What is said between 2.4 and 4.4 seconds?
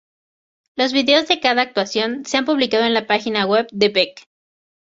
publicado en la página web de Beck.